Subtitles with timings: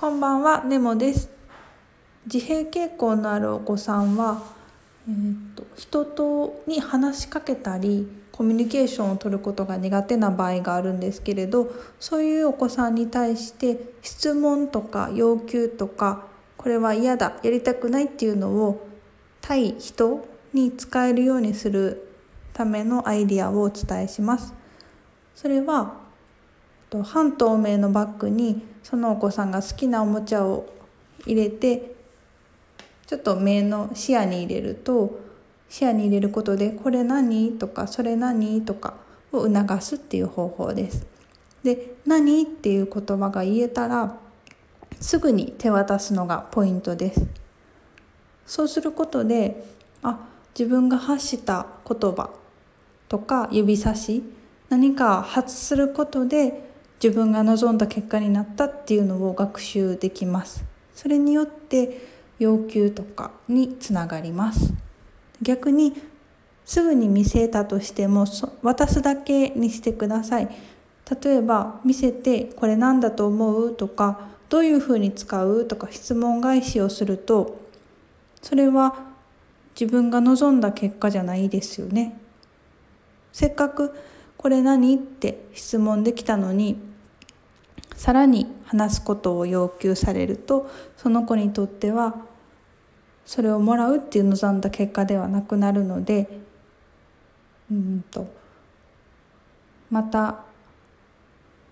[0.00, 1.28] こんばんは、ネモです。
[2.24, 4.42] 自閉傾向のあるお子さんは、
[5.06, 16.24] えー、と人とに話しかけたりコミュニケーションを取ることが苦手な場合があるんですけれどそういうお子さんに対して質問とか要求とか
[16.56, 18.88] これは嫌だやりたくないっていうのを
[19.42, 22.08] 対人に使えるようにする
[22.54, 24.54] ためのアイディアをお伝えします。
[25.34, 26.08] それは
[26.90, 30.68] と半透明のバッグにそのお子さんが好きなおもちゃを
[31.24, 31.94] 入れて
[33.06, 35.20] ちょっと目の視野に入れると
[35.68, 38.94] 視野に入れることで「これ何?」とか「それ何?」とか
[39.32, 41.06] を促すっていう方法です。
[41.62, 44.16] で「何?」っていう言葉が言えたら
[45.00, 47.26] すぐに手渡すのがポイントです。
[48.46, 49.64] そうすることで
[50.02, 50.26] あ
[50.58, 52.30] 自分が発した言葉
[53.08, 54.24] とか指差し
[54.68, 56.69] 何か発することで
[57.02, 60.64] 自分が望んだ結果になったっていうのを学習できます。
[60.94, 62.06] それによって
[62.38, 64.74] 要求とかにつながります。
[65.40, 65.94] 逆に
[66.66, 68.26] すぐに見せたとしても
[68.62, 70.48] 渡すだけにしてください。
[71.22, 77.60] 例えば見せてこれ何だと思うとかどういうふうに使うとか質問返しをすると
[78.42, 78.94] それは
[79.78, 82.20] 自分が望んだ結果じゃないですよね。
[83.32, 83.94] せっかく
[84.36, 86.89] これ何って質問できたのに
[88.00, 92.16] さらに話すことを要求されるとその子にとっては
[93.26, 96.26] それをもらうっていう望んだ結果ではなくなるので
[97.70, 98.26] うんと
[99.90, 100.44] また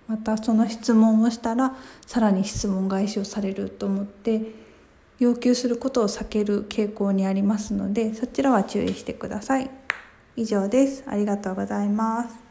[0.07, 1.75] またその質問をしたら
[2.07, 4.43] さらに質問返しをされると思って
[5.19, 9.71] 要求することを避ける傾向にありますのでそちらは注意してください。
[10.37, 11.05] 以上です。
[11.07, 12.48] ありがとうございます。